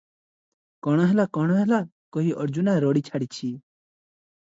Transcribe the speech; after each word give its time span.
"କଣ 0.87 1.05
ହେଲା, 1.11 1.27
କଣ 1.39 1.59
ହେଲା" 1.59 1.81
କହି 2.19 2.35
ଅର୍ଜୁନା 2.47 2.77
ରଡ଼ି 2.89 3.09
ଛାଡ଼ିଛି। 3.11 3.55